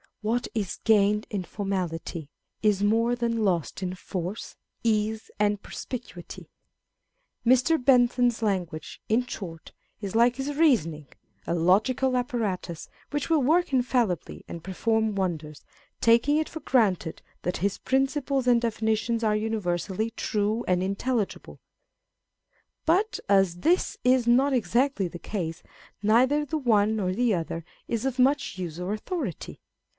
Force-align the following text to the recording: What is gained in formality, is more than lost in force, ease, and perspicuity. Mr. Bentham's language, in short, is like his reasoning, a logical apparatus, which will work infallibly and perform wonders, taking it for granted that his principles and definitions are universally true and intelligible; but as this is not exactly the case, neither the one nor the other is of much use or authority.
What 0.23 0.47
is 0.55 0.77
gained 0.83 1.25
in 1.31 1.43
formality, 1.43 2.29
is 2.61 2.83
more 2.83 3.15
than 3.15 3.43
lost 3.43 3.81
in 3.81 3.95
force, 3.95 4.55
ease, 4.83 5.29
and 5.39 5.61
perspicuity. 5.61 6.49
Mr. 7.45 7.83
Bentham's 7.83 8.43
language, 8.43 9.01
in 9.09 9.25
short, 9.25 9.71
is 9.99 10.15
like 10.15 10.35
his 10.35 10.55
reasoning, 10.55 11.07
a 11.47 11.53
logical 11.55 12.15
apparatus, 12.17 12.87
which 13.11 13.29
will 13.29 13.41
work 13.41 13.73
infallibly 13.73 14.43
and 14.47 14.63
perform 14.63 15.15
wonders, 15.15 15.65
taking 16.01 16.37
it 16.37 16.49
for 16.49 16.59
granted 16.61 17.21
that 17.43 17.57
his 17.57 17.79
principles 17.79 18.47
and 18.47 18.61
definitions 18.61 19.23
are 19.23 19.35
universally 19.35 20.11
true 20.11 20.63
and 20.67 20.81
intelligible; 20.83 21.59
but 22.85 23.19
as 23.29 23.57
this 23.57 23.97
is 24.03 24.27
not 24.27 24.53
exactly 24.53 25.07
the 25.07 25.19
case, 25.19 25.61
neither 26.03 26.43
the 26.45 26.57
one 26.59 26.95
nor 26.95 27.11
the 27.11 27.33
other 27.35 27.63
is 27.87 28.03
of 28.05 28.19
much 28.19 28.57
use 28.57 28.79
or 28.79 28.93
authority. 28.93 29.59